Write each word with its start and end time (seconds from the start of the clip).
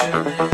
question 0.00 0.49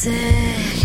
Say. 0.00 0.79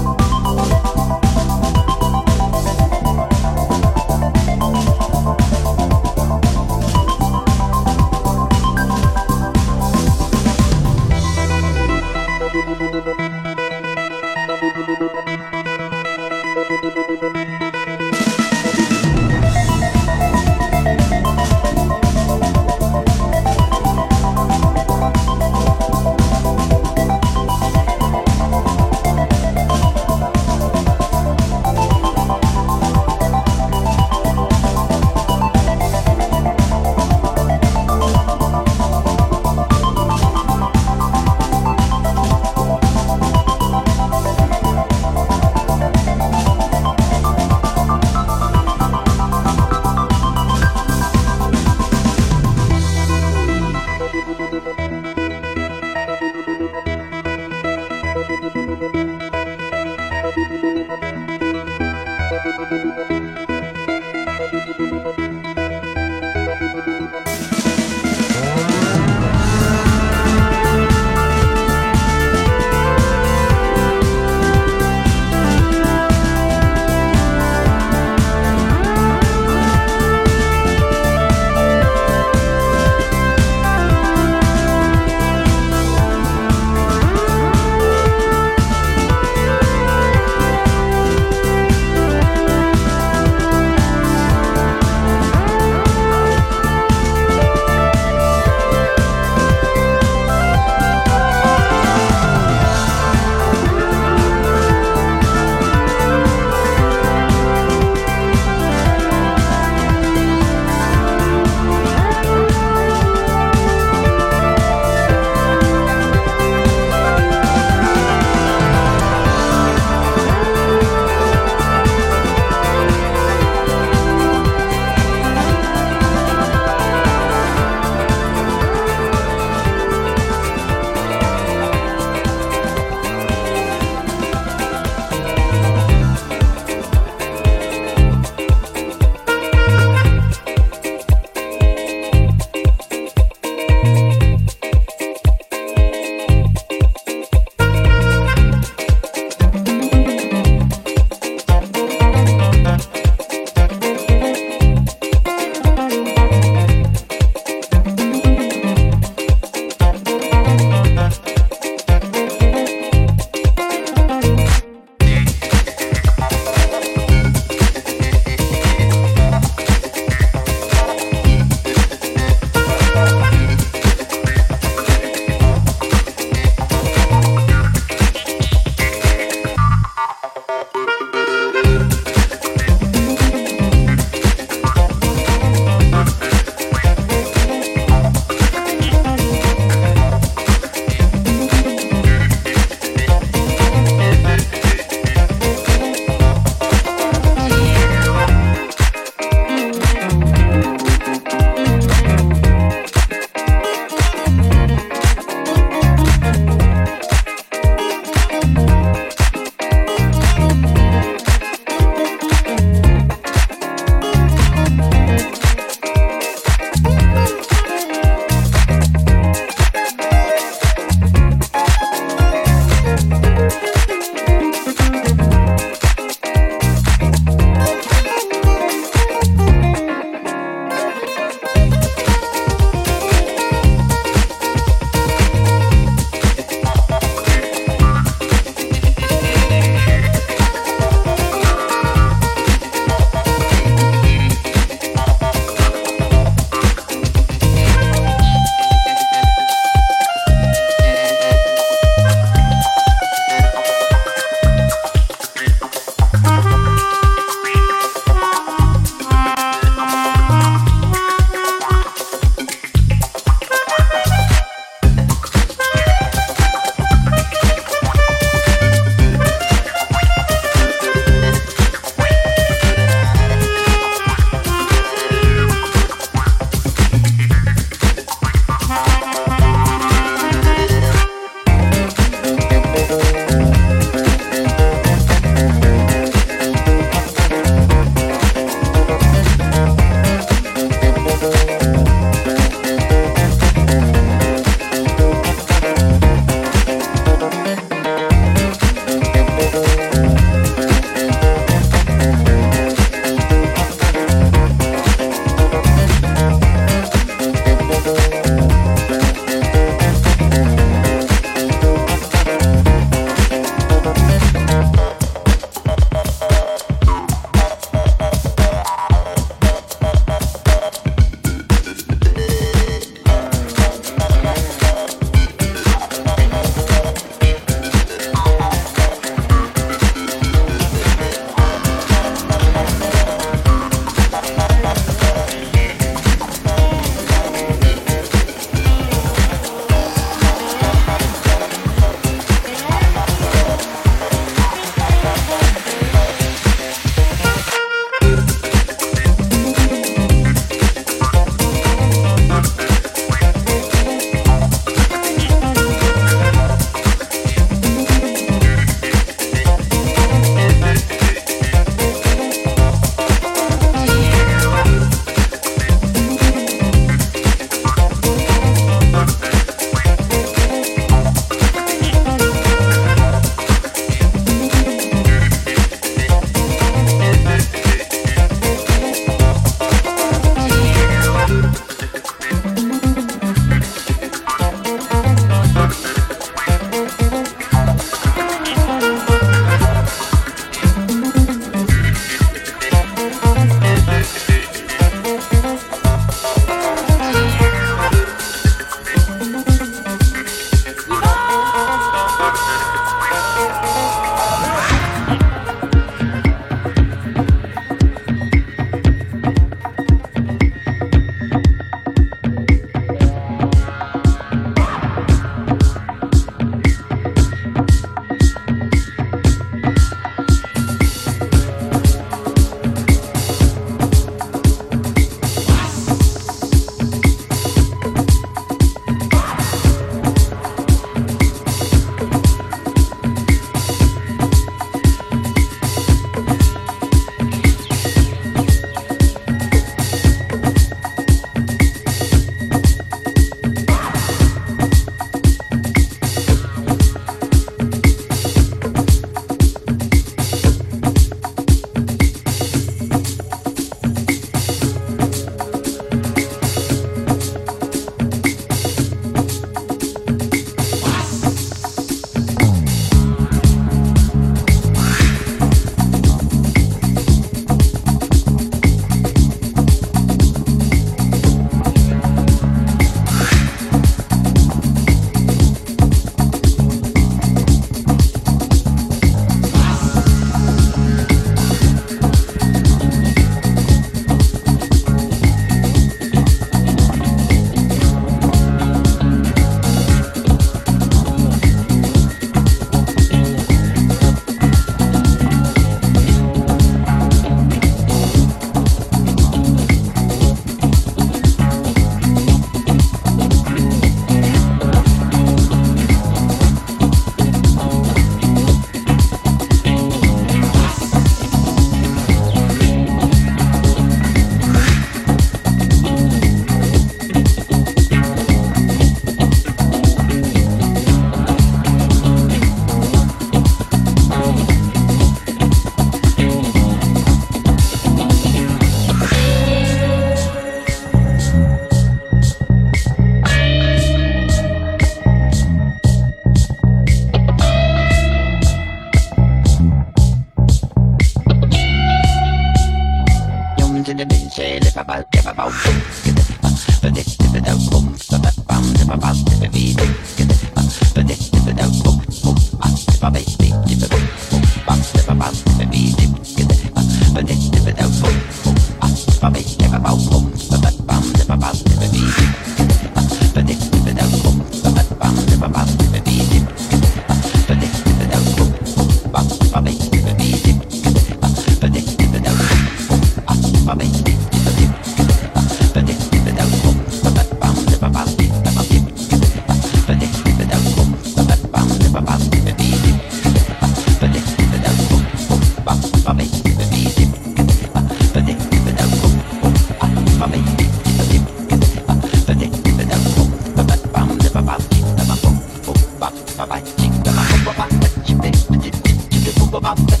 Bye. 599.60 600.00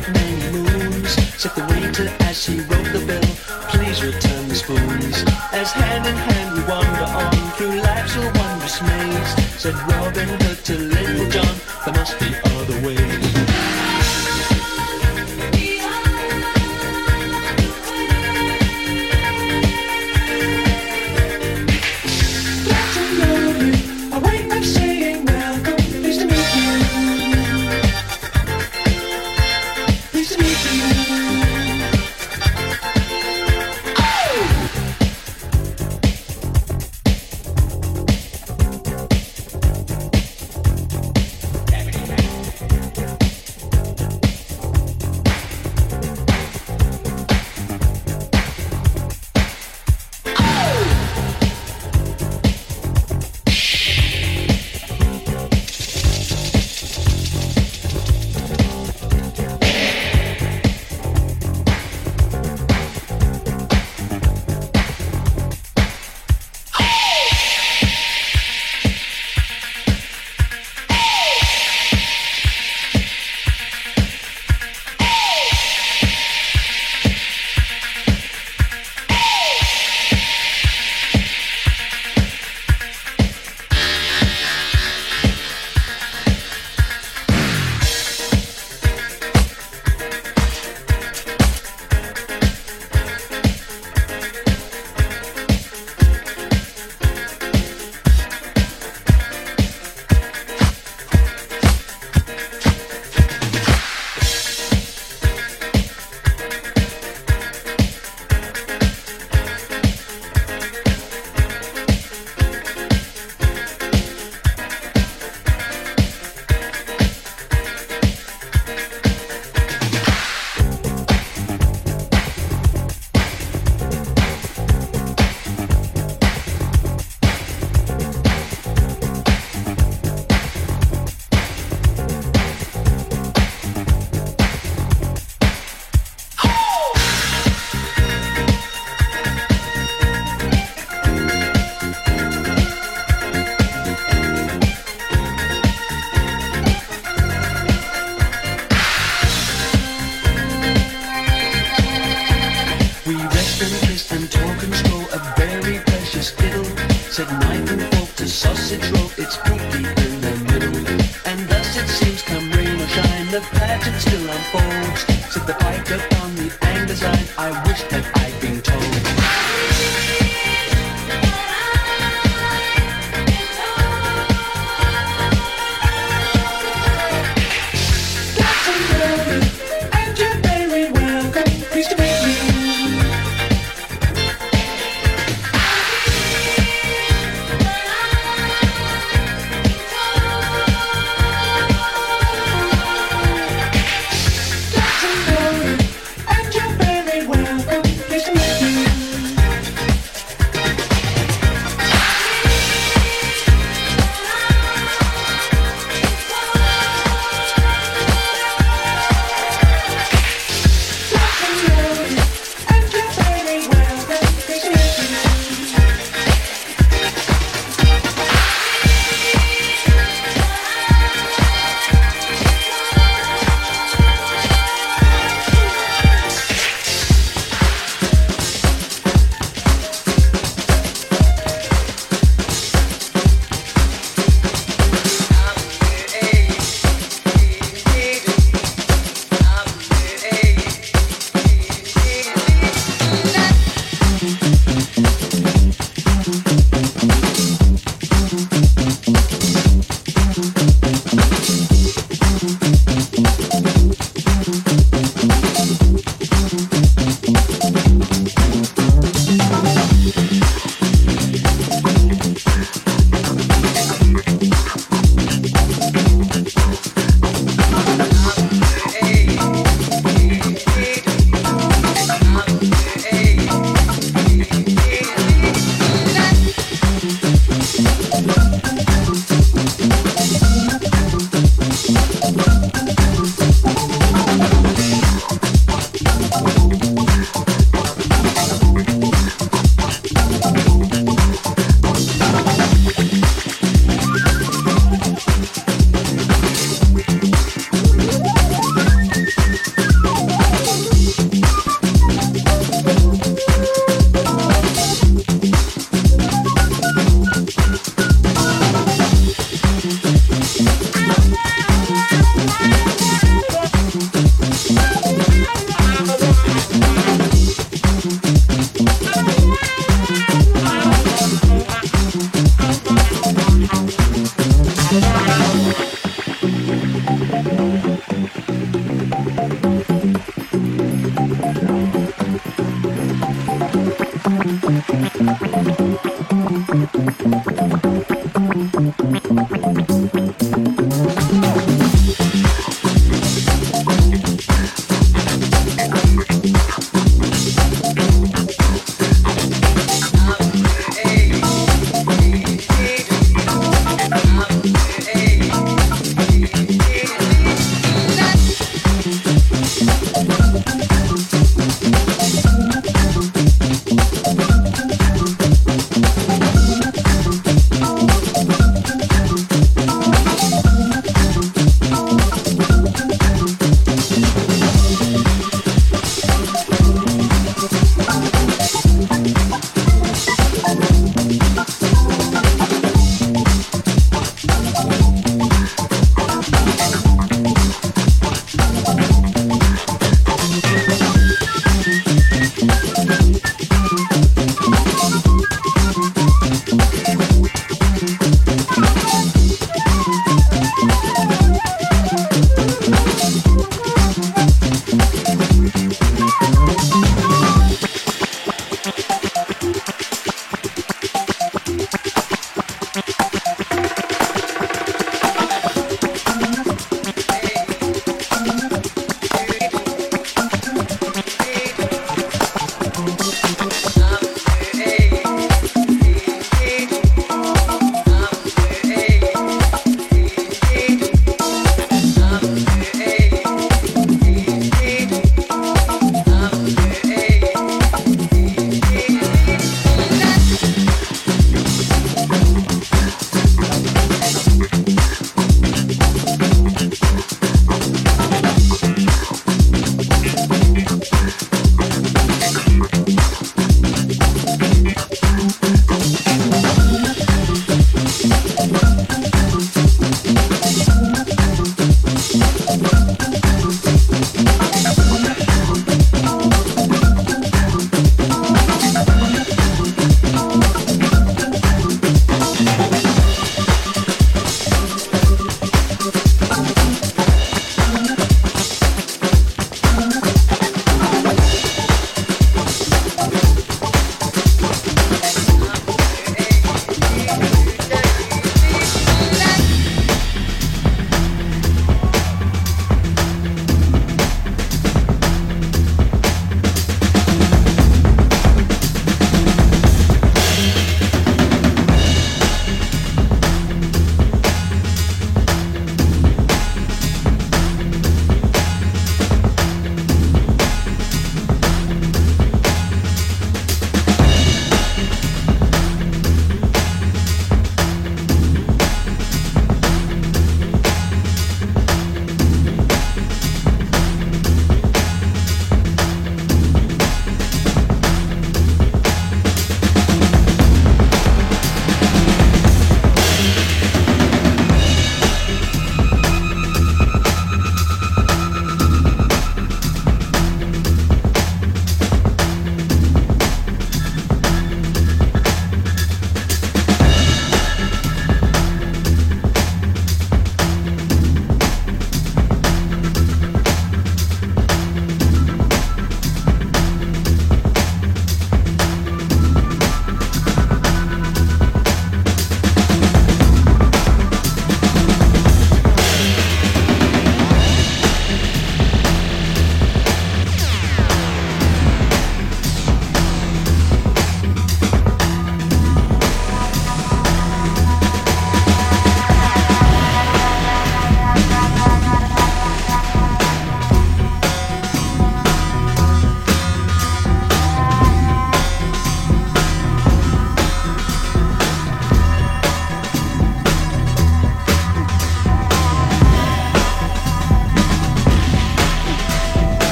threatening 0.00 0.62
moons 0.62 1.16
Check 1.38 1.54
the 1.54 1.64
waiter 1.64 2.08
as 2.20 2.44
he 2.44 2.60
wrote 2.60 2.92
the 2.92 3.04
bill 3.06 3.20
Please 3.70 4.02
return 4.02 4.48
the 4.48 4.54
spoons 4.54 5.24
As 5.52 5.72
hand 5.72 6.06
in 6.06 6.16
hand 6.16 6.54
we 6.56 6.62
wander 6.62 7.04
on 7.04 7.50
Through 7.56 7.80
life's 7.80 8.16
wondrous 8.16 8.82
made. 8.82 9.26
Said 9.58 9.74
Robin 9.88 10.47